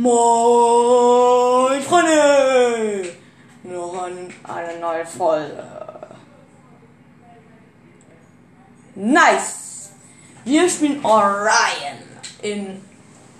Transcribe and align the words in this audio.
Moin 0.00 1.82
Freunde! 1.82 3.16
Noch 3.64 4.04
ein, 4.04 4.32
eine 4.44 4.78
neue 4.78 5.04
Folge. 5.04 5.64
Nice! 8.94 9.90
Wir 10.44 10.70
spielen 10.70 11.04
Orion 11.04 11.98
in 12.42 12.80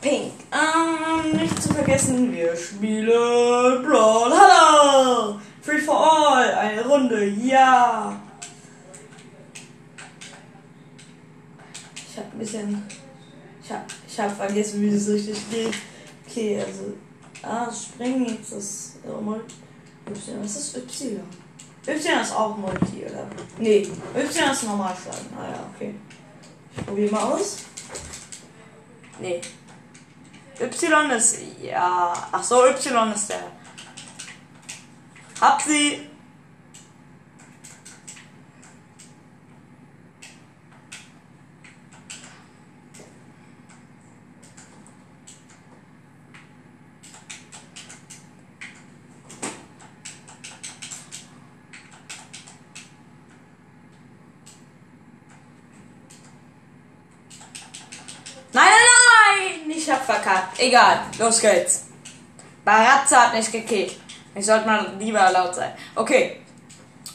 Pink. 0.00 0.32
Ähm, 0.50 1.36
nicht 1.40 1.62
zu 1.62 1.72
vergessen, 1.72 2.34
wir 2.34 2.56
spielen 2.56 3.84
Brawl. 3.84 4.32
Hallo! 4.32 5.38
Free 5.62 5.78
for 5.78 5.94
all, 5.96 6.54
eine 6.54 6.84
Runde, 6.84 7.24
ja! 7.24 8.20
Ich 11.94 12.18
hab 12.18 12.32
ein 12.32 12.38
bisschen. 12.40 12.82
Ich 13.62 13.70
hab, 13.70 13.84
ich 14.08 14.18
hab 14.18 14.36
vergessen, 14.36 14.82
wie 14.82 14.90
das 14.90 15.06
richtig 15.06 15.38
geht. 15.52 15.74
Okay, 16.38 16.60
also. 16.60 16.94
Ah, 17.42 17.68
springen 17.72 18.26
jetzt 18.26 18.52
das. 18.52 18.92
Oh, 19.04 19.20
Mul- 19.20 19.44
Y. 20.06 20.42
Was 20.42 20.56
ist 20.56 20.76
Y? 20.76 21.20
Y 21.86 21.92
ist 22.22 22.32
auch 22.32 22.56
Multi, 22.56 23.04
oder? 23.04 23.26
Nee, 23.58 23.88
Y 24.14 24.50
ist 24.52 24.62
normal 24.62 24.94
schlagen. 24.96 25.26
Ah 25.36 25.48
ja, 25.50 25.70
okay. 25.74 25.94
Ich 26.76 26.86
probiere 26.86 27.10
mal 27.10 27.32
aus. 27.32 27.56
Nee. 29.20 29.40
Y 30.60 31.16
ist. 31.16 31.38
Ja. 31.60 32.12
Ach 32.30 32.42
so, 32.42 32.66
Y 32.66 33.12
ist 33.14 33.30
der. 33.30 33.50
Hab 35.40 35.60
sie. 35.62 36.08
Nein, 58.50 58.64
nein, 58.64 59.60
nein! 59.66 59.70
Ich 59.70 59.88
hab 59.90 60.04
verkackt. 60.04 60.47
Egal, 60.58 61.00
los 61.18 61.40
geht's. 61.40 61.84
Barazza 62.64 63.26
hat 63.26 63.34
nicht 63.34 63.52
gekillt. 63.52 63.96
Ich 64.34 64.44
sollte 64.44 64.66
mal 64.66 64.94
lieber 64.98 65.30
laut 65.30 65.54
sein. 65.54 65.72
Okay. 65.94 66.40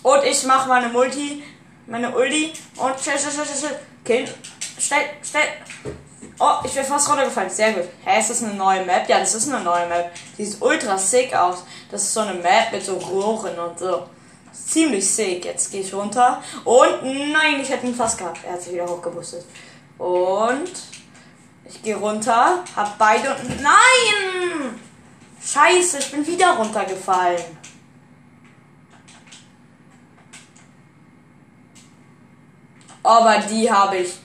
Und 0.02 0.24
ich 0.24 0.44
mach 0.46 0.66
meine 0.66 0.90
Multi, 0.90 1.44
meine 1.86 2.16
Ulti 2.16 2.54
und 2.78 3.00
schnell, 3.00 3.20
schnell, 3.20 3.34
schnell, 3.34 3.58
schnell. 3.58 3.80
Kill. 4.04 4.34
Schnell, 4.80 5.06
schnell. 5.22 5.44
Oh, 6.40 6.56
ich 6.64 6.74
bin 6.74 6.84
fast 6.84 7.10
runtergefallen. 7.10 7.50
Sehr 7.50 7.74
gut. 7.74 7.84
Hä, 8.04 8.20
ist 8.20 8.30
das 8.30 8.44
eine 8.44 8.54
neue 8.56 8.86
Map? 8.86 9.08
Ja, 9.08 9.20
das 9.20 9.36
ist 9.36 9.52
eine 9.52 9.64
neue 9.64 9.88
Map. 9.88 10.12
Die 10.38 10.46
sieht 10.46 10.62
ultra 10.62 10.98
sick 10.98 11.34
aus. 11.36 11.64
Das 11.92 12.02
ist 12.02 12.14
so 12.14 12.22
eine 12.22 12.34
Map 12.34 12.72
mit 12.72 12.84
so 12.84 12.96
Rohren 12.98 13.58
und 13.60 13.78
so. 13.78 14.08
Ziemlich 14.52 15.10
sick. 15.10 15.46
Jetzt 15.46 15.72
gehe 15.72 15.82
ich 15.82 15.94
runter. 15.94 16.42
Und 16.64 17.04
nein, 17.04 17.60
ich 17.62 17.70
hätte 17.70 17.86
ihn 17.86 17.96
fast 17.96 18.18
gehabt. 18.18 18.40
Er 18.46 18.54
hat 18.54 18.62
sich 18.62 18.74
wieder 18.74 18.88
hochgebustet. 18.88 19.46
Und 19.98 20.72
ich 21.66 21.82
gehe 21.82 21.96
runter, 21.96 22.64
hab 22.76 22.98
beide 22.98 23.36
und. 23.36 23.62
Nein! 23.62 24.80
Scheiße, 25.42 26.00
ich 26.00 26.12
bin 26.12 26.26
wieder 26.26 26.56
runtergefallen. 26.56 27.42
Aber 33.04 33.38
die 33.40 33.70
habe 33.70 33.98
ich 33.98 34.18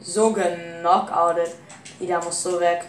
so 0.00 0.32
genockoutet. 0.32 1.56
Die 1.98 2.06
da 2.06 2.22
muss 2.22 2.42
so 2.42 2.58
weg. 2.60 2.84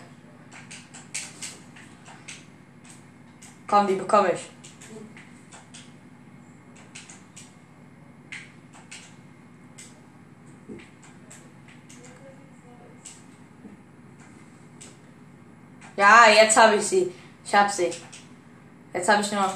Komm, 3.68 3.88
die 3.88 3.96
bekomme 3.96 4.32
ich. 4.34 4.50
Ja, 16.04 16.28
jetzt 16.30 16.58
habe 16.58 16.76
ich 16.76 16.86
sie. 16.86 17.14
Ich 17.46 17.56
habe 17.56 17.72
sie. 17.72 17.90
Jetzt 18.94 19.08
habe 19.08 19.22
ich 19.22 19.32
nur 19.32 19.54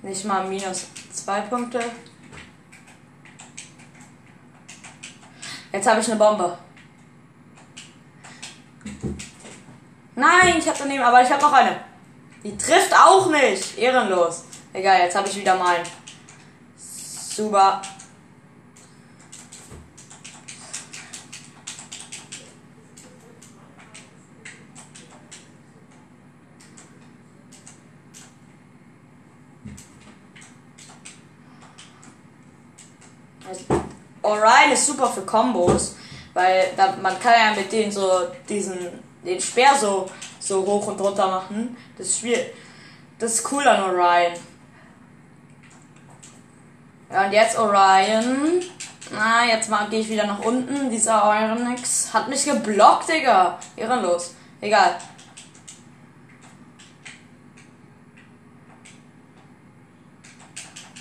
nicht 0.00 0.24
mal 0.24 0.48
minus 0.48 0.86
zwei 1.12 1.42
Punkte. 1.42 1.78
Jetzt 5.70 5.86
habe 5.86 6.00
ich 6.00 6.06
eine 6.06 6.16
Bombe. 6.16 6.56
Nein, 10.14 10.56
ich 10.56 10.66
habe 10.66 10.78
daneben, 10.78 11.04
aber 11.04 11.20
ich 11.20 11.30
habe 11.30 11.42
noch 11.42 11.52
eine. 11.52 11.80
Die 12.42 12.56
trifft 12.56 12.94
auch 12.94 13.28
nicht. 13.30 13.76
Ehrenlos. 13.76 14.44
Egal, 14.72 15.00
jetzt 15.00 15.14
habe 15.14 15.28
ich 15.28 15.36
wieder 15.36 15.56
meinen. 15.56 15.84
Super. 16.78 17.82
Orion 34.22 34.72
ist 34.72 34.86
super 34.86 35.08
für 35.08 35.22
Kombos, 35.22 35.96
weil 36.34 36.72
da, 36.76 36.94
man 37.00 37.18
kann 37.20 37.32
ja 37.32 37.54
mit 37.54 37.70
denen 37.72 37.92
so 37.92 38.08
diesen 38.48 38.76
den 39.24 39.40
Speer 39.40 39.74
so 39.80 40.08
so 40.38 40.64
hoch 40.64 40.86
und 40.86 41.00
runter 41.00 41.26
machen. 41.26 41.76
Das 41.96 42.18
Spiel, 42.18 42.38
das 43.18 43.34
ist 43.34 43.52
cool 43.52 43.66
an 43.66 43.82
Orion. 43.82 44.32
Ja 47.10 47.26
und 47.26 47.32
jetzt 47.32 47.58
Orion. 47.58 48.62
Na, 49.10 49.46
jetzt 49.46 49.70
mal 49.70 49.88
gehe 49.88 50.00
ich 50.00 50.08
wieder 50.08 50.26
nach 50.26 50.40
unten. 50.40 50.90
Dieser 50.90 51.24
Onyx 51.24 52.12
hat 52.12 52.28
mich 52.28 52.44
geblockt, 52.44 53.08
Digga. 53.08 53.58
Ehrenlos. 53.76 54.34
Egal. 54.60 54.98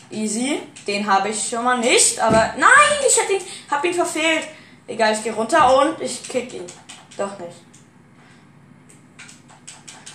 Easy. 0.10 0.62
Den 0.86 1.06
habe 1.06 1.30
ich 1.30 1.50
schon 1.50 1.64
mal 1.64 1.78
nicht, 1.78 2.20
aber 2.20 2.54
nein, 2.58 2.98
ich 3.08 3.22
hätte 3.22 3.34
ihn, 3.34 3.42
hab 3.70 3.84
ihn 3.84 3.94
verfehlt. 3.94 4.48
Egal, 4.88 5.14
ich 5.14 5.24
gehe 5.24 5.34
runter 5.34 5.78
und 5.78 6.02
ich 6.02 6.24
kick 6.24 6.54
ihn. 6.54 6.66
Doch 7.18 7.38
nicht. 7.40 7.58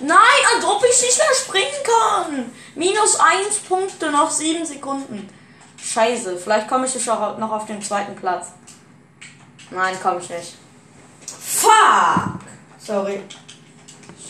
Nein, 0.01 0.19
als 0.55 0.65
ob 0.65 0.83
ich 0.83 1.01
nicht 1.03 1.19
mehr 1.19 1.35
springen 1.35 1.83
kann. 1.85 2.53
Minus 2.75 3.17
1 3.21 3.59
Punkte, 3.69 4.11
noch 4.11 4.31
7 4.31 4.65
Sekunden. 4.65 5.29
Scheiße, 5.81 6.39
vielleicht 6.39 6.69
komme 6.69 6.87
ich 6.87 7.11
auch 7.11 7.39
noch 7.39 7.53
auf 7.53 7.67
den 7.67 7.83
zweiten 7.83 8.17
Platz. 8.17 8.49
Nein, 9.71 9.97
komme 10.03 10.21
ich 10.21 10.31
nicht. 10.31 10.55
Fuck! 11.27 12.41
Sorry. 12.79 13.23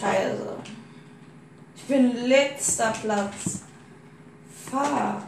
Scheiße. 0.00 0.56
Ich 1.76 1.84
bin 1.84 2.16
letzter 2.26 2.92
Platz. 3.02 3.62
Fuck. 4.70 5.22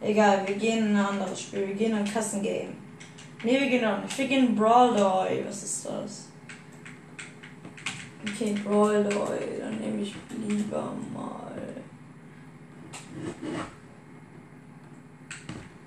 Egal, 0.00 0.46
wir 0.46 0.54
gehen 0.54 0.90
in 0.90 0.96
ein 0.96 1.06
anderes 1.06 1.40
Spiel. 1.40 1.66
Wir 1.66 1.74
gehen 1.74 1.92
in 1.92 1.98
ein 1.98 2.04
Kassengame. 2.04 2.74
Ne, 3.42 3.60
wir 3.60 3.68
gehen 3.68 3.84
auch 3.84 4.02
nicht. 4.02 4.16
Wir 4.16 4.28
gehen 4.28 4.54
Brawl 4.54 4.96
Doy. 4.96 5.44
Was 5.46 5.62
ist 5.62 5.86
das? 5.86 6.28
Okay, 8.22 8.54
Brawl 8.64 9.04
Doy. 9.04 9.60
Dann 9.60 9.78
nehme 9.80 10.02
ich 10.02 10.14
lieber 10.46 10.92
mal. 11.12 11.52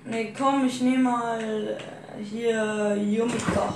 Ne, 0.05 0.33
komm, 0.37 0.65
ich 0.65 0.81
nehme 0.81 1.03
mal 1.03 1.77
äh, 1.79 2.23
hier 2.23 2.95
Yumiko. 2.95 3.73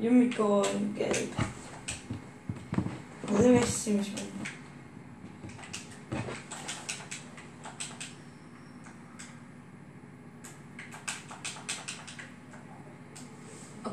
Yumiko 0.00 0.62
in 0.62 0.94
Gelb. 0.94 1.32
Also 3.28 3.52
ich 3.52 3.66
ziemlich 3.66 4.14
gut. 4.14 4.35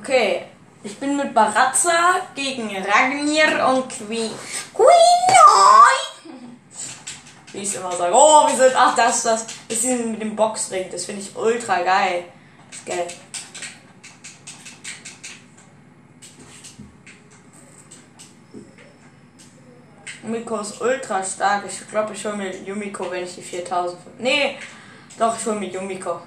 Okay, 0.03 0.47
ich 0.83 0.99
bin 0.99 1.15
mit 1.15 1.33
Barazza 1.33 2.27
gegen 2.35 2.69
Ragnir 2.75 3.65
und 3.69 3.87
Queen. 3.87 4.31
Queen! 4.73 6.57
Wie 7.53 7.59
ich 7.59 7.73
immer 7.73 7.93
sage, 7.93 8.13
oh, 8.13 8.45
wir 8.49 8.53
sind, 8.53 8.75
ach, 8.75 8.93
das, 8.97 9.23
das, 9.23 9.45
das 9.69 9.77
ist 9.77 10.05
mit 10.05 10.21
dem 10.21 10.35
Boxring, 10.35 10.91
das 10.91 11.05
finde 11.05 11.21
ich 11.21 11.33
ultra 11.37 11.81
geil. 11.83 12.25
Das 12.69 12.79
ist 12.79 12.85
geil. 12.85 13.07
Yumiko 20.21 20.57
ist 20.57 20.81
ultra 20.81 21.23
stark. 21.23 21.63
Ich 21.65 21.89
glaube, 21.89 22.13
ich 22.13 22.25
hole 22.25 22.35
mir 22.35 22.53
Yumiko, 22.61 23.09
wenn 23.09 23.23
ich 23.23 23.35
die 23.35 23.41
4000. 23.41 24.19
Nee, 24.19 24.57
doch, 25.17 25.39
ich 25.39 25.45
hole 25.45 25.61
mir 25.61 25.69
Yumiko. 25.69 26.19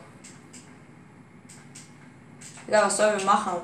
Digga, 2.67 2.85
was 2.85 2.97
sollen 2.97 3.19
wir 3.19 3.27
machen? 3.27 3.63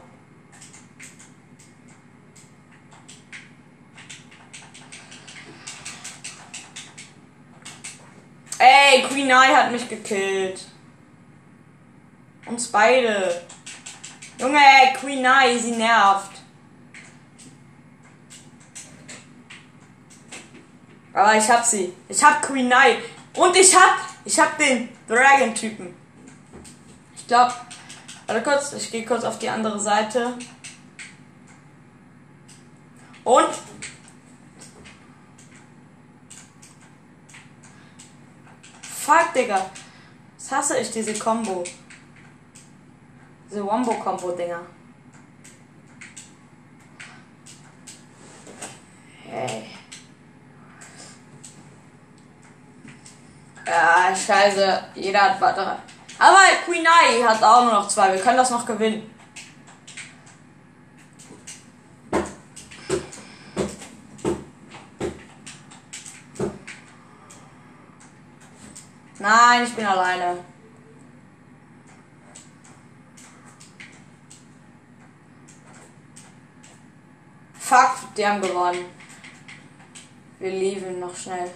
Ey, 8.59 9.03
Queen 9.09 9.29
Eye 9.29 9.57
hat 9.57 9.73
mich 9.73 9.89
gekillt. 9.89 10.69
Uns 12.47 12.69
beide. 12.69 13.43
Junge, 14.39 14.61
Queen 15.01 15.25
Eye, 15.25 15.59
sie 15.59 15.73
nervt. 15.73 16.31
Aber 21.13 21.37
ich 21.37 21.51
hab 21.51 21.65
sie. 21.65 21.93
Ich 22.09 22.23
hab 22.23 22.41
Queen 22.41 22.71
Eye. 22.71 23.03
Und 23.35 23.57
ich 23.57 23.75
hab, 23.75 23.99
ich 24.25 24.39
hab 24.39 24.57
den 24.59 24.91
Dragon-Typen. 25.09 25.93
Ich 27.17 27.27
glaub, 27.27 27.53
warte 28.33 28.51
kurz, 28.51 28.73
ich 28.73 28.91
gehe 28.91 29.05
kurz 29.05 29.25
auf 29.25 29.39
die 29.39 29.49
andere 29.49 29.79
Seite. 29.79 30.35
Und 33.25 33.49
Fuck, 38.83 39.35
Digga. 39.35 39.71
Was 40.39 40.51
hasse 40.53 40.79
ich, 40.79 40.91
diese 40.91 41.13
Combo. 41.15 41.65
Diese 43.51 43.67
Wombo-Combo-Dinger. 43.67 44.61
Hey. 49.29 49.71
Ja, 53.67 54.15
scheiße. 54.15 54.85
Jeder 54.95 55.21
hat 55.21 55.41
weitere. 55.41 55.77
Aber 56.23 56.39
Queen 56.65 56.87
Eye 56.87 57.25
hat 57.27 57.43
auch 57.43 57.65
nur 57.65 57.73
noch 57.73 57.89
zwei. 57.89 58.13
Wir 58.13 58.21
können 58.21 58.37
das 58.37 58.51
noch 58.51 58.65
gewinnen. 58.65 59.11
Nein, 69.19 69.65
ich 69.65 69.75
bin 69.75 69.85
alleine. 69.85 70.45
Fuck, 77.59 78.15
die 78.17 78.25
haben 78.25 78.41
gewonnen. 78.41 78.85
Wir 80.39 80.51
lieben 80.51 81.01
noch 81.01 81.17
schnell. 81.17 81.51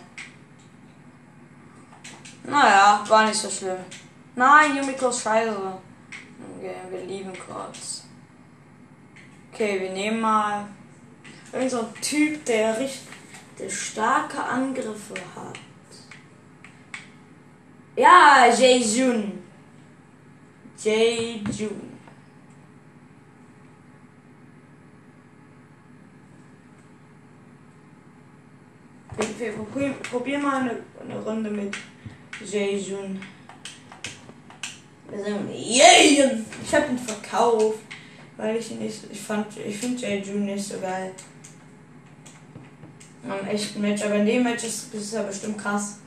Naja, 2.42 3.04
war 3.06 3.26
nicht 3.26 3.40
so 3.40 3.48
schlimm. 3.48 3.84
Nein, 4.36 4.76
Yumiko 4.76 5.08
ist 5.08 5.22
scheiße. 5.22 5.56
Okay, 6.58 6.74
wir 6.90 7.04
lieben 7.06 7.32
kurz. 7.32 8.04
Okay, 9.50 9.80
wir 9.80 9.90
nehmen 9.90 10.20
mal 10.20 10.66
irgend 11.52 11.70
so 11.70 11.88
Typ, 12.02 12.44
der 12.44 12.78
richtig 12.78 13.16
der 13.58 13.70
starke 13.70 14.42
Angriffe 14.42 15.14
hat. 15.34 15.58
Ja, 17.96 18.46
Jae-Jun. 18.46 19.42
Jae-Jun. 20.84 21.96
Wir, 29.16 29.38
wir 29.38 29.52
probieren, 29.52 29.94
probieren 30.02 30.42
mal 30.42 30.60
eine, 30.60 30.82
eine 31.00 31.18
Runde 31.22 31.48
mit 31.48 31.74
Jae-Jun. 32.44 33.18
Yeah! 35.12 36.30
Ich 36.62 36.74
hab 36.74 36.90
ihn 36.90 36.98
verkauft, 36.98 37.78
weil 38.36 38.56
ich 38.56 38.70
ihn 38.72 38.80
nicht, 38.80 39.04
ich 39.10 39.20
fand, 39.20 39.46
ich 39.56 39.76
finde 39.76 40.02
Jae-Jun 40.02 40.44
nicht 40.44 40.66
so 40.66 40.78
geil. 40.80 41.12
Am 43.28 43.46
echten 43.48 43.80
Match, 43.80 44.02
aber 44.02 44.16
in 44.16 44.26
dem 44.26 44.42
Match 44.42 44.64
ist, 44.64 44.94
ist 44.94 45.14
er 45.14 45.24
bestimmt 45.24 45.58
krass. 45.58 45.98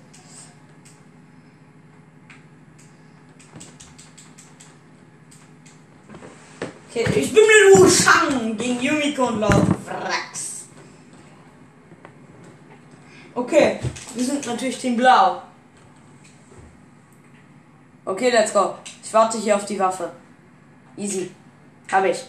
Okay, 6.89 7.05
ich 7.15 7.33
bin 7.33 7.43
mit 7.43 7.77
Wu 7.77 7.87
Shang 7.87 8.57
gegen 8.57 8.81
Yumiko 8.81 9.27
und 9.27 9.39
Lord 9.39 9.67
Vrax. 9.85 10.65
Okay, 13.35 13.79
wir 14.15 14.25
sind 14.25 14.45
natürlich 14.45 14.77
Team 14.79 14.97
Blau. 14.97 15.41
Okay, 18.05 18.31
let's 18.31 18.51
go. 18.51 18.75
Ich 19.09 19.13
warte 19.15 19.39
hier 19.39 19.55
auf 19.55 19.65
die 19.65 19.79
Waffe. 19.79 20.11
Easy. 20.95 21.31
Hab 21.91 22.05
ich. 22.05 22.23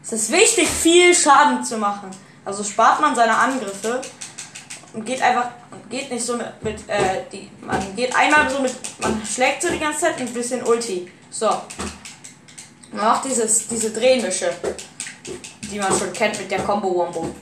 Es 0.00 0.12
ist 0.12 0.30
wichtig, 0.30 0.68
viel 0.68 1.12
Schaden 1.12 1.64
zu 1.64 1.76
machen. 1.76 2.08
Also 2.44 2.62
spart 2.62 3.00
man 3.00 3.16
seine 3.16 3.36
Angriffe 3.36 4.00
und 4.92 5.04
geht 5.04 5.20
einfach 5.20 5.50
geht 5.88 6.12
nicht 6.12 6.24
so 6.24 6.36
mit, 6.36 6.62
mit 6.62 6.88
äh, 6.88 7.24
die 7.32 7.50
man 7.62 7.96
geht 7.96 8.14
einmal 8.14 8.48
so 8.48 8.62
mit 8.62 8.76
man 9.00 9.20
schlägt 9.26 9.62
so 9.62 9.68
die 9.68 9.80
ganze 9.80 10.02
Zeit 10.02 10.20
ein 10.20 10.32
bisschen 10.32 10.62
Ulti. 10.62 11.10
So. 11.30 11.48
Man 12.92 13.06
macht 13.06 13.24
dieses 13.24 13.66
diese 13.66 13.90
Drehmische, 13.90 14.52
die 15.62 15.80
man 15.80 15.92
schon 15.98 16.12
kennt 16.12 16.38
mit 16.38 16.48
der 16.48 16.62
Combo 16.62 16.94
Wombo. 16.94 17.34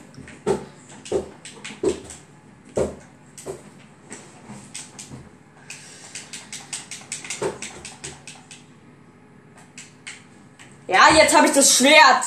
Ja, 10.89 11.07
jetzt 11.29 11.37
habe 11.37 11.47
ich 11.47 11.53
das 11.53 11.77
Schwert. 11.77 12.25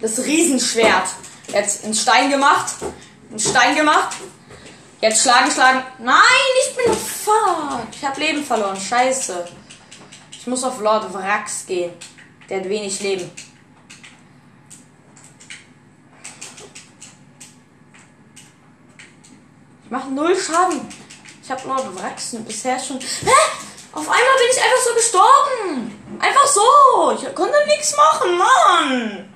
Das 0.00 0.18
Riesenschwert. 0.18 1.08
Jetzt 1.48 1.84
in 1.84 1.94
Stein 1.94 2.30
gemacht. 2.30 2.74
In 3.30 3.38
Stein 3.38 3.74
gemacht. 3.74 4.16
Jetzt 5.00 5.22
schlagen, 5.22 5.50
schlagen. 5.50 5.82
Nein, 5.98 6.20
ich 6.62 6.76
bin 6.76 6.92
fuck. 6.92 7.86
Ich 7.90 8.04
habe 8.04 8.20
Leben 8.20 8.44
verloren. 8.44 8.78
Scheiße. 8.78 9.46
Ich 10.30 10.46
muss 10.46 10.62
auf 10.62 10.78
Lord 10.80 11.10
Vrax 11.10 11.64
gehen. 11.66 11.92
Der 12.50 12.60
hat 12.60 12.68
wenig 12.68 13.00
Leben. 13.00 13.30
Ich 19.84 19.90
mache 19.90 20.10
null 20.10 20.38
Schaden. 20.38 20.86
Ich 21.42 21.50
habe 21.50 21.66
Lord 21.66 21.98
Vrax 21.98 22.36
bisher 22.46 22.78
schon. 22.78 22.98
Hä? 22.98 23.30
Auf 23.92 24.08
einmal 24.08 24.36
bin 24.38 24.48
ich 24.50 24.62
einfach 24.62 24.84
so 24.86 24.94
gestorben. 24.94 25.61
Einfach 26.22 26.46
so. 26.46 27.12
Ich 27.16 27.34
konnte 27.34 27.58
nichts 27.66 27.96
machen, 27.96 28.38
Mann. 28.38 29.32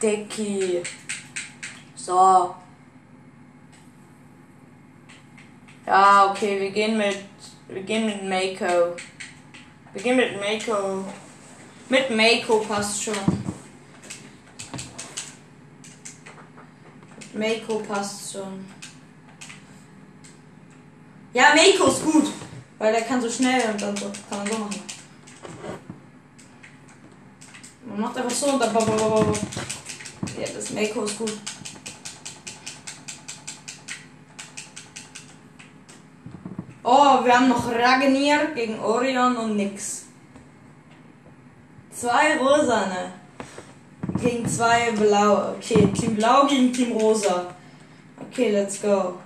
Dicky. 0.00 0.82
So. 1.96 2.54
Ja, 5.88 6.30
okay, 6.30 6.60
wir 6.60 6.70
gehen 6.70 6.98
mit. 6.98 7.16
Wir 7.66 7.82
gehen 7.82 8.04
mit 8.04 8.22
Mako. 8.22 8.94
Wir 9.94 10.02
gehen 10.02 10.16
mit 10.16 10.38
Mako. 10.38 11.02
Mit 11.88 12.10
Mako 12.10 12.58
passt 12.58 13.04
schon. 13.04 13.14
Mako 17.32 17.78
passt 17.78 18.32
schon. 18.34 18.66
Ja, 21.32 21.54
Mako 21.54 21.90
ist 21.90 22.04
gut. 22.04 22.32
Weil 22.76 22.92
der 22.92 23.02
kann 23.02 23.22
so 23.22 23.30
schnell 23.30 23.70
und 23.70 23.80
dann 23.80 23.96
so. 23.96 24.12
Kann 24.28 24.40
man 24.40 24.46
so 24.46 24.58
machen. 24.58 24.82
Man 27.86 28.00
macht 28.00 28.16
einfach 28.18 28.30
so 28.30 28.46
und 28.52 28.60
dann. 28.60 28.74
Ja, 28.74 30.48
das 30.54 30.70
Mako 30.70 31.04
ist 31.04 31.16
gut. 31.16 31.32
Oh, 36.90 37.22
wir 37.22 37.34
haben 37.34 37.50
noch 37.50 37.70
Ragnier 37.70 38.46
gegen 38.54 38.80
Orion 38.80 39.36
und 39.36 39.56
nix. 39.56 40.06
Zwei 41.90 42.38
Rosane. 42.38 43.12
Gegen 44.18 44.48
zwei 44.48 44.92
Blaue. 44.92 45.56
Okay, 45.58 45.86
Team 45.88 46.16
Blau 46.16 46.46
gegen 46.46 46.72
Team 46.72 46.92
Rosa. 46.92 47.54
Okay, 48.18 48.52
let's 48.52 48.80
go. 48.80 49.18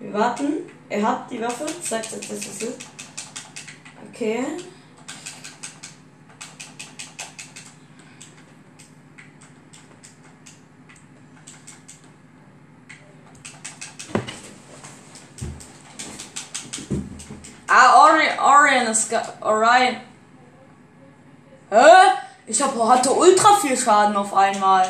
Wir 0.00 0.12
warten. 0.12 0.68
Er 0.90 1.02
hat 1.02 1.30
die 1.30 1.40
Waffe. 1.40 1.64
Zack, 1.80 2.04
zack, 2.04 2.22
zack, 2.22 2.42
zack. 2.42 2.68
Okay. 4.12 4.44
Ah, 17.70 18.08
Orion, 18.78 18.92
ist 18.92 19.12
Orion. 19.40 19.96
Hä? 21.70 21.86
Ich 22.46 22.62
hab, 22.62 22.74
hatte 22.74 23.12
ultra 23.12 23.56
viel 23.56 23.76
Schaden 23.76 24.16
auf 24.16 24.32
einmal. 24.34 24.88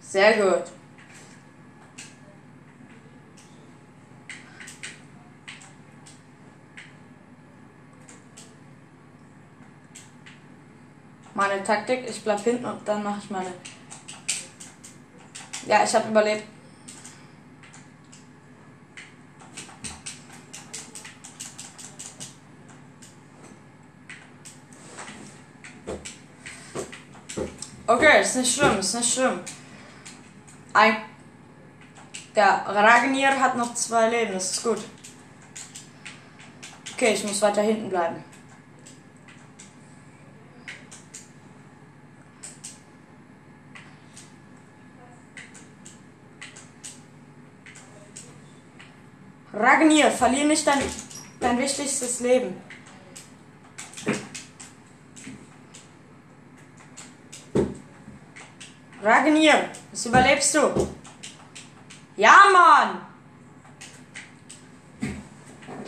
Sehr 0.00 0.34
gut. 0.34 0.74
Meine 11.34 11.53
Taktik, 11.64 12.08
ich 12.08 12.22
bleib 12.22 12.40
hinten 12.40 12.64
und 12.64 12.86
dann 12.86 13.02
mache 13.02 13.20
ich 13.22 13.30
meine. 13.30 13.52
Ja, 15.66 15.82
ich 15.82 15.94
habe 15.94 16.08
überlebt. 16.08 16.44
Okay, 27.86 28.22
ist 28.22 28.36
nicht 28.36 28.54
schlimm, 28.54 28.78
ist 28.78 28.94
nicht 28.94 29.14
schlimm. 29.14 29.40
Ein. 30.72 30.96
Der 32.34 32.64
Ragnir 32.66 33.40
hat 33.40 33.56
noch 33.56 33.74
zwei 33.74 34.08
Leben, 34.08 34.32
das 34.32 34.52
ist 34.52 34.64
gut. 34.64 34.78
Okay, 36.94 37.14
ich 37.14 37.24
muss 37.24 37.42
weiter 37.42 37.62
hinten 37.62 37.88
bleiben. 37.88 38.24
Ragnir, 49.56 50.10
verlier 50.10 50.44
nicht 50.44 50.66
dein, 50.66 50.82
dein 51.38 51.58
wichtigstes 51.58 52.20
Leben. 52.20 52.60
Ragnir, 59.00 59.70
was 59.92 60.06
überlebst 60.06 60.54
du? 60.56 60.88
Ja, 62.16 62.44
Mann! 62.52 63.00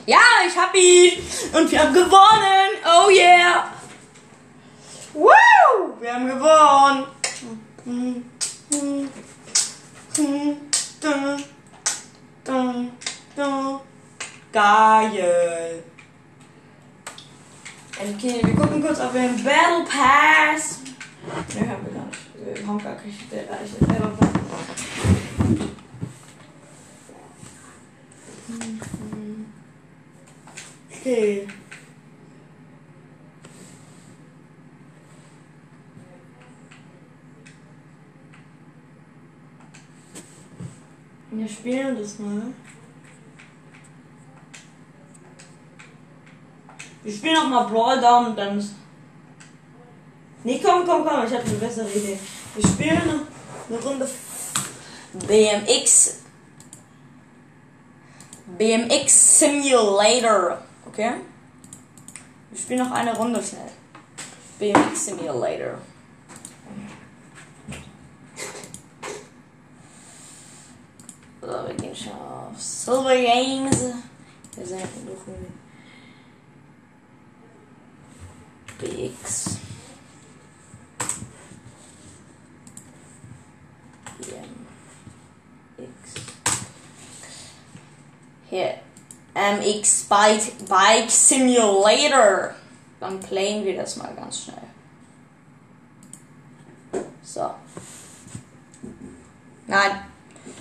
Ja, 0.07 0.19
ich 0.47 0.57
hab 0.57 0.73
ihn! 0.77 1.19
Und 1.53 1.71
wir 1.73 1.81
haben 1.81 1.93
gewonnen! 1.95 2.71
Oh 2.85 3.11
yeah! 3.11 3.69
Woo! 5.13 6.01
Wir 6.01 6.15
haben 6.15 6.29
gewonnen! 6.29 7.07
Geil! 13.37 13.85
Okay, 17.99 18.41
wir 18.43 18.55
gucken 18.55 18.81
kurz, 18.81 18.99
ob 18.99 19.13
wir 19.13 19.21
einen 19.21 19.45
Battle 19.45 19.85
Pass. 19.85 20.81
Ne, 21.55 21.69
haben 21.69 21.85
wir 21.85 21.93
gar 21.93 22.07
nicht. 22.07 22.19
Wir 22.59 22.67
haben 22.67 22.83
gar 22.83 22.97
keine 22.97 23.13
Battle 23.31 24.17
Pass. 24.17 24.31
Okay. 30.99 31.47
Wir 41.31 41.49
spielen 41.49 41.99
das 41.99 42.19
mal. 42.19 42.55
Wir 47.07 47.13
spielen 47.13 47.35
noch 47.35 47.49
mal 47.49 47.69
Brawl 47.69 48.01
Down 48.01 48.27
und 48.27 48.37
dann. 48.37 48.59
Nee, 50.43 50.61
komm, 50.61 50.85
komm, 50.85 51.05
komm, 51.05 51.25
ich 51.25 51.33
habe 51.33 51.45
eine 51.45 51.55
bessere 51.55 51.89
Idee. 51.89 52.19
Wir 52.57 52.69
spielen 52.69 53.01
eine 53.69 53.79
Runde 53.79 54.09
BMX. 55.13 56.23
BMX 58.59 59.39
Simulator. 59.39 60.59
Okay? 60.89 61.13
Wir 62.51 62.59
spielen 62.59 62.81
noch 62.81 62.91
eine 62.91 63.17
Runde 63.17 63.41
schnell. 63.41 63.71
BMX 64.59 65.07
Simulator. 65.07 65.79
So, 71.41 71.47
wir 71.47 71.75
gehen 71.77 71.95
schon 71.95 72.13
auf 72.15 72.61
Silver 72.61 73.15
Games. 73.15 73.95
Wir 74.57 74.67
sind 74.67 74.81
durch 75.07 75.21
BX. 78.79 79.59
Hier. 88.49 88.75
MX 89.35 90.05
Bike, 90.05 90.69
Bike 90.69 91.11
Simulator. 91.11 92.55
Dann 93.01 93.21
playen 93.21 93.65
wir 93.65 93.77
das 93.77 93.97
mal 93.97 94.15
ganz 94.15 94.45
schnell. 94.45 94.57
So. 97.23 97.51
Nein. 99.67 100.07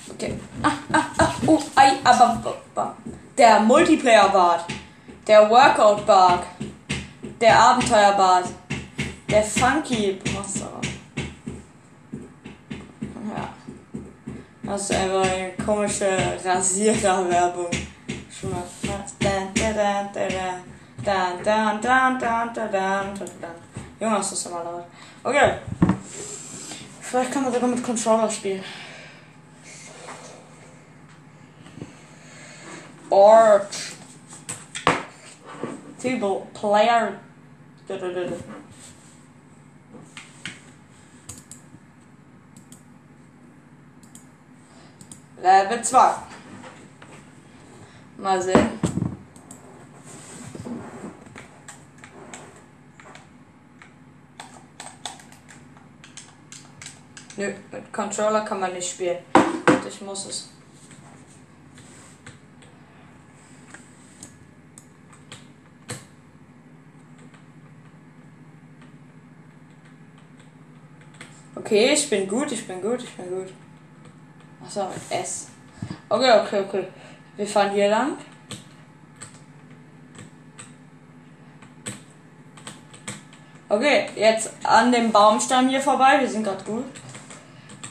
Okay. 0.09 0.37
Ah, 0.61 0.71
ah, 0.91 1.05
ah, 1.17 1.33
uh, 1.47 1.61
ei, 1.75 1.93
aber, 2.03 2.41
aber. 2.75 2.95
Der 3.37 3.59
Multiplayer-Bart. 3.61 4.65
Der 5.27 5.49
Workout-Bart. 5.49 6.43
Der 7.41 7.59
Abenteuer-Bart. 7.59 8.45
Der 9.29 9.43
Funky-Wasser. 9.43 10.71
Ja. 13.35 13.49
Das 14.63 14.81
ist 14.81 14.91
einfach 14.93 15.23
eine 15.23 15.51
komische 15.65 16.17
Rasierer-Werbung. 16.43 17.69
Schon 18.31 18.51
mal. 18.51 18.63
Jonas 23.99 24.31
ist 24.31 24.45
immer 24.45 24.63
laut. 24.63 24.85
Okay. 25.23 25.59
Vielleicht 27.01 27.31
kann 27.31 27.43
man 27.43 27.53
sogar 27.53 27.69
mit 27.69 27.83
Controller 27.83 28.29
spielen. 28.29 28.63
Arch. 33.09 33.93
Table 36.01 36.41
player. 36.53 37.13
Level 45.37 45.83
2. 45.83 46.15
Mal 48.17 48.41
sehen. 48.41 48.79
Nö, 57.37 57.53
mit 57.71 57.93
Controller 57.93 58.41
kann 58.45 58.59
man 58.61 58.73
nicht 58.73 58.89
spielen. 58.89 59.17
Ich 59.87 60.01
muss 60.01 60.25
es. 60.25 60.54
Okay, 71.55 71.93
ich 71.93 72.09
bin 72.09 72.27
gut, 72.27 72.51
ich 72.51 72.67
bin 72.67 72.81
gut, 72.81 73.01
ich 73.01 73.15
bin 73.15 73.29
gut. 73.29 73.53
Achso, 74.63 74.85
mit 74.85 75.19
S. 75.21 75.47
Okay, 76.09 76.39
okay, 76.39 76.59
okay. 76.61 76.87
Wir 77.37 77.47
fahren 77.47 77.71
hier 77.71 77.89
lang. 77.89 78.17
Okay, 83.67 84.09
jetzt 84.15 84.51
an 84.63 84.91
dem 84.91 85.11
Baumstamm 85.11 85.69
hier 85.69 85.81
vorbei. 85.81 86.19
Wir 86.19 86.29
sind 86.29 86.43
gerade 86.43 86.63
gut. 86.63 86.85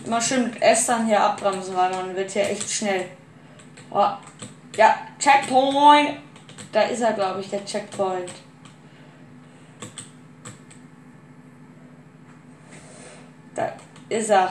Immer 0.04 0.20
schön 0.20 0.44
mit 0.44 0.62
S 0.62 0.86
dann 0.86 1.06
hier 1.06 1.20
abbremsen, 1.20 1.74
weil 1.74 1.90
man 1.90 2.14
wird 2.14 2.30
hier 2.30 2.48
echt 2.48 2.70
schnell. 2.70 3.08
Oh. 3.90 4.08
Ja, 4.76 4.96
Checkpoint. 5.18 6.18
Da 6.72 6.82
ist 6.82 7.00
er, 7.00 7.12
glaube 7.12 7.40
ich, 7.40 7.48
der 7.48 7.64
Checkpoint. 7.64 8.30
ist 14.14 14.30
er. 14.30 14.50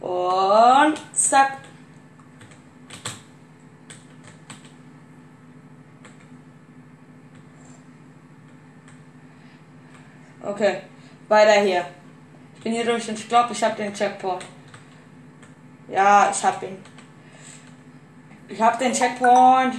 Und 0.00 1.00
zack. 1.12 1.58
Okay, 10.44 10.82
weiter 11.28 11.60
hier. 11.60 11.86
Ich 12.56 12.62
bin 12.62 12.72
hier 12.72 12.84
durch 12.84 13.08
und 13.08 13.18
ich 13.18 13.28
glaube, 13.28 13.52
ich 13.52 13.62
habe 13.62 13.76
den 13.76 13.94
Checkpoint. 13.94 14.44
Ja, 15.88 16.30
ich 16.30 16.44
habe 16.44 16.66
ihn. 16.66 16.78
Ich 18.48 18.60
habe 18.60 18.76
den 18.78 18.92
Checkpoint. 18.92 19.76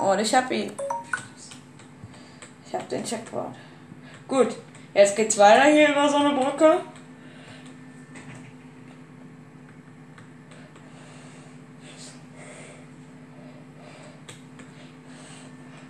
Und 0.00 0.18
ich 0.18 0.34
habe 0.34 0.54
ihn. 0.54 0.72
Den 2.90 3.04
Checkpoint. 3.04 3.54
Gut. 4.26 4.56
Jetzt 4.94 5.14
geht's 5.14 5.38
weiter 5.38 5.70
hier 5.70 5.90
über 5.90 6.08
so 6.08 6.16
eine 6.16 6.34
Brücke. 6.34 6.80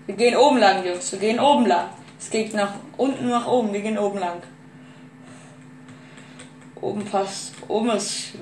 Wir 0.07 0.17
gehen 0.17 0.37
oben 0.37 0.59
lang, 0.59 0.85
Jungs. 0.85 1.13
Wir 1.13 1.19
gehen 1.19 1.41
oben 1.41 1.67
lang. 1.67 1.89
Es 2.19 2.29
geht 2.29 2.53
nach 2.53 2.75
unten 2.97 3.29
nach 3.29 3.47
oben. 3.47 3.73
Wir 3.73 3.81
gehen 3.81 3.97
oben 3.97 4.19
lang. 4.19 4.43
Oben 6.81 7.05
passt. 7.05 7.55
Oben 7.69 7.91
ist. 7.91 8.33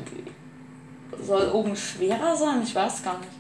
Soll 1.20 1.50
oben 1.52 1.76
schwerer 1.76 2.36
sein? 2.36 2.62
Ich 2.62 2.74
weiß 2.74 3.02
gar 3.02 3.18
nicht. 3.18 3.30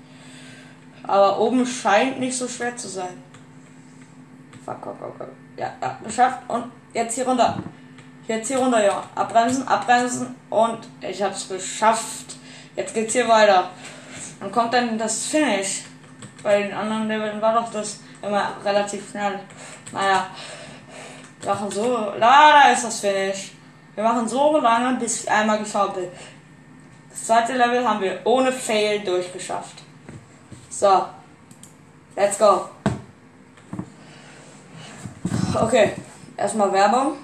Aber 1.02 1.40
oben 1.40 1.66
scheint 1.66 2.20
nicht 2.20 2.36
so 2.36 2.46
schwer 2.46 2.76
zu 2.76 2.86
sein. 2.86 3.27
Fuck, 4.68 4.84
fuck, 4.84 4.98
fuck, 4.98 5.16
fuck. 5.16 5.28
Ja, 5.56 5.72
ja, 5.80 5.98
geschafft. 6.04 6.40
Und 6.46 6.70
jetzt 6.92 7.14
hier 7.14 7.26
runter. 7.26 7.56
Jetzt 8.26 8.48
hier 8.48 8.58
runter, 8.58 8.84
ja. 8.84 9.02
Abbremsen, 9.14 9.66
abbremsen. 9.66 10.36
Und 10.50 10.80
ich 11.00 11.22
hab's 11.22 11.48
geschafft. 11.48 12.36
Jetzt 12.76 12.92
geht's 12.92 13.14
hier 13.14 13.26
weiter. 13.26 13.70
Dann 14.38 14.52
kommt 14.52 14.74
dann 14.74 14.98
das 14.98 15.24
Finish. 15.24 15.84
Bei 16.42 16.62
den 16.62 16.74
anderen 16.74 17.08
Leveln 17.08 17.40
war 17.40 17.54
doch 17.54 17.72
das 17.72 18.00
immer 18.20 18.50
relativ 18.62 19.10
schnell. 19.10 19.40
Naja. 19.90 20.26
Wir 21.40 21.50
machen 21.54 21.70
so. 21.70 22.12
Da, 22.20 22.52
da 22.52 22.70
ist 22.70 22.84
das 22.84 23.00
Finish. 23.00 23.52
Wir 23.94 24.04
machen 24.04 24.28
so 24.28 24.58
lange, 24.58 24.98
bis 24.98 25.22
ich 25.22 25.30
einmal 25.30 25.60
geschaut 25.60 25.94
bin. 25.94 26.08
Das 27.08 27.24
zweite 27.24 27.54
Level 27.54 27.88
haben 27.88 28.02
wir 28.02 28.20
ohne 28.24 28.52
Fail 28.52 29.00
durchgeschafft. 29.00 29.82
So. 30.68 31.06
Let's 32.14 32.38
go. 32.38 32.68
Okay. 35.54 35.94
Erstmal 36.36 36.72
Werbung. 36.72 37.16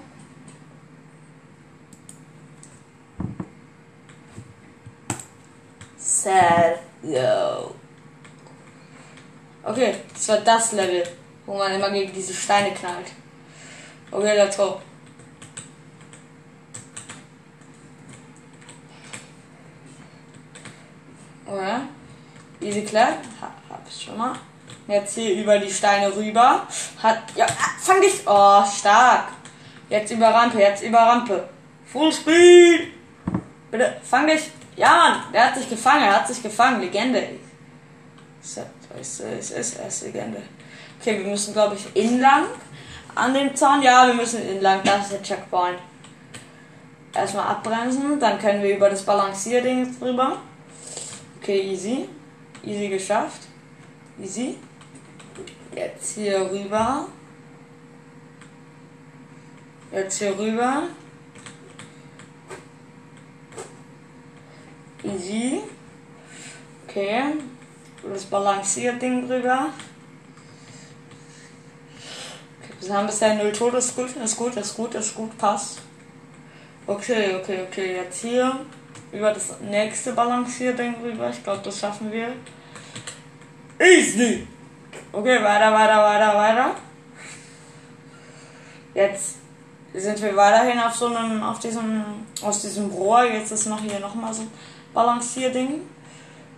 Sad. 5.97 6.81
Yo. 7.03 7.75
Okay, 9.63 9.95
das 10.13 10.29
war 10.29 10.39
das 10.39 10.73
Level, 10.73 11.03
wo 11.47 11.57
man 11.57 11.73
immer 11.73 11.91
gegen 11.91 12.13
diese 12.13 12.35
Steine 12.35 12.75
knallt. 12.75 13.13
Okay, 14.11 14.37
let's 14.37 14.57
go. 14.57 14.81
Oder? 21.47 21.83
Easy 22.61 22.85
klar. 22.85 23.19
Ha, 23.41 23.51
hab 23.71 23.87
ich 23.87 24.05
schon 24.05 24.17
mal. 24.17 24.35
Jetzt 24.87 25.15
hier 25.15 25.43
über 25.43 25.59
die 25.59 25.71
Steine 25.71 26.15
rüber. 26.15 26.67
Hat. 27.03 27.19
Ja, 27.35 27.47
fang 27.81 28.01
dich. 28.01 28.23
Oh, 28.27 28.63
stark. 28.65 29.29
Jetzt 29.89 30.11
über 30.11 30.29
Rampe, 30.29 30.59
jetzt 30.59 30.83
über 30.83 30.99
Rampe. 30.99 31.49
Full 31.87 32.13
Speed. 32.13 32.93
Bitte, 33.71 33.97
fang 34.03 34.27
dich. 34.27 34.51
Ja, 34.77 34.89
Mann, 34.89 35.33
der 35.33 35.47
hat 35.47 35.57
sich 35.57 35.69
gefangen, 35.69 36.05
er 36.05 36.17
hat 36.17 36.27
sich 36.27 36.43
gefangen. 36.43 36.81
Legende. 36.81 37.29
So, 38.41 38.63
ist, 39.01 39.21
ist, 39.21 39.51
ist, 39.51 39.79
ist 39.79 40.03
Legende. 40.03 40.43
Okay, 41.01 41.19
wir 41.19 41.31
müssen, 41.31 41.53
glaube 41.53 41.77
ich, 41.77 41.95
inlang 41.97 42.45
an 43.15 43.33
dem 43.33 43.55
Zaun. 43.55 43.83
Ja, 43.83 44.07
wir 44.07 44.15
müssen 44.15 44.47
inlang. 44.49 44.81
Das 44.85 45.05
ist 45.05 45.13
der 45.13 45.23
Checkpoint. 45.23 45.79
Erstmal 47.15 47.47
abbremsen, 47.47 48.19
dann 48.19 48.39
können 48.41 48.63
wir 48.63 48.77
über 48.77 48.91
das 48.91 49.03
Balancierding 49.03 49.97
drüber. 49.99 50.39
Okay, 51.41 51.61
easy. 51.73 52.09
Easy 52.65 52.89
geschafft. 52.89 53.43
Easy. 54.21 54.59
Jetzt 55.75 56.15
hier 56.15 56.51
rüber. 56.51 57.09
Jetzt 59.91 60.19
hier 60.19 60.39
rüber. 60.39 60.85
Easy. 65.03 65.61
Okay. 66.87 67.23
Das 68.09 68.25
Balancierding 68.27 69.27
drüber. 69.27 69.71
Okay, 72.63 72.73
wir 72.81 72.95
haben 72.95 73.07
bisher 73.07 73.35
null 73.35 73.53
Tode. 73.53 73.79
Ist 73.79 73.97
gut, 73.97 74.15
ist 74.17 74.37
gut, 74.37 74.57
ist 74.57 74.77
gut, 74.77 74.95
ist 74.95 75.15
gut, 75.15 75.37
passt. 75.39 75.81
Okay, 76.87 77.35
okay, 77.37 77.65
okay. 77.67 77.97
Jetzt 77.97 78.21
hier 78.21 78.61
über 79.11 79.33
das 79.33 79.61
nächste 79.61 80.13
Balancierding 80.13 80.97
rüber. 81.03 81.31
Ich 81.31 81.43
glaube, 81.43 81.63
das 81.65 81.81
schaffen 81.81 82.13
wir. 82.13 82.35
Easy! 83.81 84.47
Okay, 85.17 85.45
weiter, 85.45 85.73
weiter, 85.73 86.03
weiter, 86.03 86.37
weiter. 86.37 86.77
Jetzt 88.95 89.37
sind 89.93 90.21
wir 90.21 90.35
weiterhin 90.35 90.81
auf 90.81 90.93
so 90.93 91.07
einem, 91.07 91.41
auf 91.41 91.61
diesem, 91.61 92.27
aus 92.43 92.63
diesem 92.63 92.91
Rohr. 92.91 93.23
Jetzt 93.23 93.53
ist 93.53 93.67
noch 93.67 93.81
hier 93.81 94.01
nochmal 94.01 94.35
so 94.35 94.43
ein 94.43 94.51
Balancierding. 94.93 95.83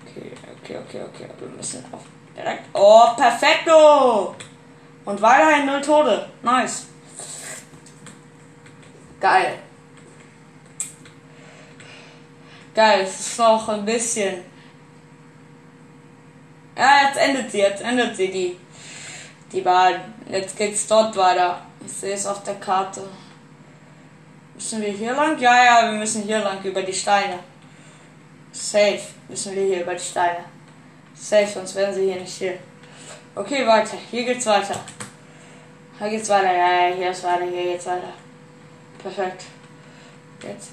Okay, 0.02 0.32
okay, 0.62 0.78
okay, 0.78 1.04
okay. 1.04 1.30
Wir 1.38 1.48
müssen 1.48 1.84
auf 1.92 2.00
direkt. 2.34 2.64
Oh, 2.72 3.08
perfekto! 3.14 4.34
Und 5.04 5.20
weiterhin 5.20 5.66
null 5.66 5.82
Tode. 5.82 6.26
Nice. 6.42 6.86
Geil. 9.20 9.58
Geil, 12.74 13.02
es 13.02 13.20
ist 13.20 13.38
noch 13.38 13.68
ein 13.68 13.84
bisschen. 13.84 14.55
Ja, 16.76 17.06
jetzt 17.06 17.18
endet 17.18 17.50
sie, 17.50 17.58
jetzt 17.58 17.82
endet 17.82 18.16
sie 18.16 18.30
die. 18.30 18.56
Die 19.52 19.60
Bahn. 19.60 20.14
Jetzt 20.28 20.56
geht's 20.56 20.86
dort 20.86 21.16
weiter. 21.16 21.62
Ich 21.84 21.92
sehe 21.92 22.14
es 22.14 22.26
auf 22.26 22.42
der 22.42 22.56
Karte. 22.56 23.08
Müssen 24.54 24.82
wir 24.82 24.90
hier 24.90 25.12
lang? 25.14 25.38
Ja, 25.38 25.64
ja, 25.64 25.90
wir 25.90 25.98
müssen 25.98 26.22
hier 26.22 26.40
lang 26.40 26.62
über 26.62 26.82
die 26.82 26.92
Steine. 26.92 27.38
Safe 28.52 29.00
müssen 29.28 29.54
wir 29.54 29.62
hier 29.62 29.82
über 29.82 29.94
die 29.94 30.02
Steine. 30.02 30.44
Safe, 31.14 31.46
sonst 31.46 31.74
wären 31.74 31.94
sie 31.94 32.04
hier 32.04 32.20
nicht 32.20 32.36
hier. 32.36 32.58
Okay, 33.34 33.66
weiter. 33.66 33.96
Hier 34.10 34.24
geht's 34.24 34.46
weiter. 34.46 34.80
Hier 35.98 36.10
geht's 36.10 36.28
weiter. 36.28 36.52
Ja, 36.52 36.88
ja, 36.88 36.94
hier 36.94 37.10
ist 37.10 37.22
weiter. 37.22 37.44
Hier 37.44 37.72
geht's 37.72 37.86
weiter. 37.86 38.12
Perfekt. 38.98 39.44
Jetzt 40.42 40.70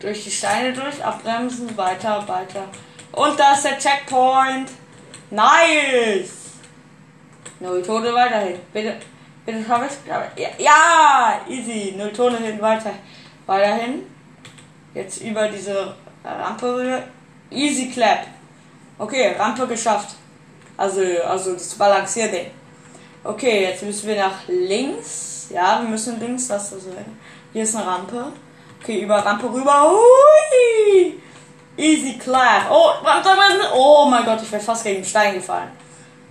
durch 0.00 0.24
die 0.24 0.30
Steine 0.30 0.72
durch, 0.72 1.04
abbremsen, 1.04 1.76
weiter, 1.76 2.26
weiter. 2.26 2.68
Und 3.12 3.38
da 3.38 3.54
ist 3.54 3.64
der 3.64 3.78
Checkpoint. 3.78 4.70
Nice! 5.30 6.40
Null 7.60 7.82
Tode 7.82 8.14
weiterhin. 8.14 8.58
Bitte, 8.72 8.96
bitte 9.44 9.68
habe 9.68 9.86
ich. 9.86 10.08
Ja, 10.08 10.48
ja, 10.58 11.40
easy. 11.48 11.94
Null 11.96 12.12
Tode 12.12 12.38
hin, 12.38 12.60
weiter. 12.60 12.92
Weiterhin. 13.46 14.06
Jetzt 14.94 15.20
über 15.22 15.48
diese 15.48 15.94
Rampe. 16.24 17.04
Easy 17.50 17.90
clap. 17.90 18.26
Okay, 18.98 19.34
Rampe 19.38 19.66
geschafft. 19.66 20.16
Also, 20.76 21.02
also 21.26 21.54
das 21.54 21.74
Balancierding. 21.74 22.50
Okay, 23.22 23.64
jetzt 23.64 23.82
müssen 23.82 24.08
wir 24.08 24.16
nach 24.16 24.48
links. 24.48 25.48
Ja, 25.50 25.82
wir 25.82 25.88
müssen 25.88 26.18
links, 26.20 26.48
das 26.48 26.72
ist 26.72 26.84
so. 26.84 26.92
Hier 27.52 27.64
ist 27.64 27.76
eine 27.76 27.86
Rampe. 27.86 28.32
Okay, 28.80 29.00
über 29.00 29.16
Rampe 29.16 29.52
rüber. 29.52 29.90
Hui! 29.90 31.20
Easy 31.80 32.18
clap. 32.18 32.70
Oh, 32.70 32.92
oh 33.74 34.06
mein 34.10 34.24
Gott, 34.24 34.42
ich 34.42 34.52
wäre 34.52 34.62
fast 34.62 34.84
gegen 34.84 35.00
den 35.00 35.04
Stein 35.04 35.34
gefallen. 35.34 35.70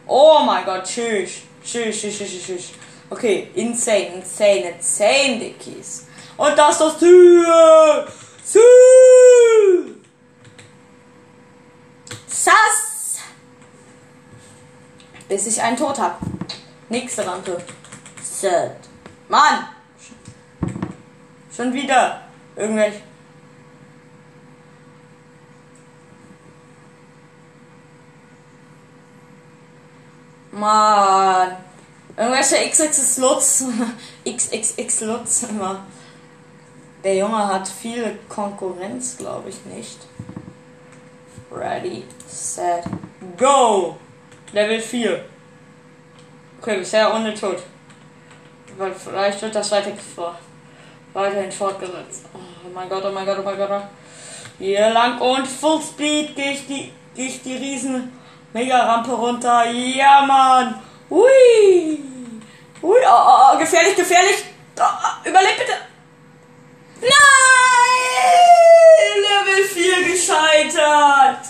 Oh 0.05 0.41
mein 0.45 0.63
Gott, 0.63 0.83
tschüss. 0.83 1.41
Tschüss, 1.63 1.99
tschüss, 1.99 2.17
tschüss, 2.17 2.45
tschüss. 2.45 2.69
Okay, 3.09 3.49
insane, 3.55 4.13
insane, 4.17 4.75
insane, 4.75 5.39
Dickies. 5.39 6.07
Und 6.37 6.55
das 6.55 6.71
ist 6.71 6.81
das 6.81 6.97
Tür. 6.99 8.07
Sass. 12.27 13.21
Bis 15.27 15.47
ich 15.47 15.61
einen 15.61 15.77
Tod 15.77 15.99
hab. 15.99 16.19
Nächste 16.89 17.25
Rampe. 17.25 17.57
Sad. 18.23 18.77
Mann. 19.27 19.67
Schon 21.55 21.73
wieder. 21.73 22.21
Irgendwelche. 22.55 23.08
Mann. 30.59 31.55
Irgendwelche 32.17 32.69
XX 32.69 33.17
Lutz. 33.17 33.63
XXX 34.25 35.01
Lutz 35.01 35.43
immer. 35.43 35.85
Der 37.03 37.15
Junge 37.15 37.47
hat 37.47 37.67
viel 37.67 38.19
Konkurrenz, 38.27 39.17
glaube 39.17 39.49
ich 39.49 39.63
nicht. 39.65 39.99
Ready, 41.49 42.03
set, 42.27 42.83
go! 43.37 43.97
Level 44.51 44.81
4. 44.81 45.25
Okay, 46.61 46.77
bisher 46.77 47.13
ohne 47.13 47.33
Tod. 47.33 47.63
weil 48.77 48.93
vielleicht 48.93 49.41
wird 49.41 49.55
das 49.55 49.71
weiter 49.71 49.91
weiterhin 51.13 51.51
fortgesetzt. 51.51 52.25
Oh 52.33 52.69
mein 52.73 52.89
Gott, 52.89 53.03
oh 53.05 53.11
mein 53.11 53.25
Gott, 53.25 53.39
oh 53.39 53.43
mein 53.43 53.57
Gott. 53.57 53.83
Hier 54.57 54.89
lang 54.89 55.19
und 55.19 55.47
Fullspeed 55.47 56.35
gehe 56.35 56.51
ich 56.51 56.67
die, 56.67 56.91
gehe 57.15 57.27
ich 57.27 57.41
die 57.41 57.55
riesen 57.55 58.11
Mega-Rampe 58.53 59.11
runter. 59.11 59.69
Ja, 59.69 60.25
Mann. 60.25 60.81
Hui. 61.09 61.99
Hui, 62.81 62.99
oh, 63.05 63.11
oh, 63.11 63.53
oh 63.53 63.57
gefährlich, 63.57 63.95
gefährlich. 63.95 64.45
Oh, 64.79 64.83
oh, 64.83 65.27
überlebt 65.27 65.59
bitte. 65.59 65.73
Nein! 67.01 67.09
Level 69.21 69.63
4 69.63 70.03
gescheitert. 70.11 71.45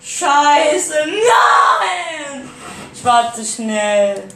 Scheiße, 0.00 0.94
nein! 1.06 2.50
Ich 2.92 3.04
war 3.04 3.34
zu 3.34 3.44
schnell. 3.44 4.28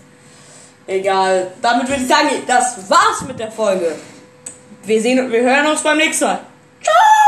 Egal. 0.86 1.52
Damit 1.62 1.88
würde 1.88 2.02
ich 2.02 2.08
sagen, 2.08 2.28
das 2.46 2.90
war's 2.90 3.20
mit 3.26 3.38
der 3.38 3.52
Folge. 3.52 3.94
Wir 4.84 5.00
sehen 5.00 5.20
und 5.20 5.30
wir 5.30 5.42
hören 5.42 5.66
uns 5.66 5.82
beim 5.82 5.98
nächsten 5.98 6.24
Mal. 6.24 6.40
Ciao! 6.82 7.27